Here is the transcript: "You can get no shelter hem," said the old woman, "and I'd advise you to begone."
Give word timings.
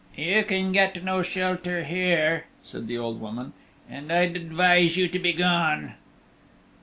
"You 0.15 0.43
can 0.45 0.71
get 0.71 1.03
no 1.03 1.21
shelter 1.21 1.83
hem," 1.83 2.41
said 2.63 2.87
the 2.87 2.97
old 2.97 3.21
woman, 3.21 3.53
"and 3.87 4.11
I'd 4.11 4.35
advise 4.35 4.97
you 4.97 5.07
to 5.07 5.19
begone." 5.19 5.93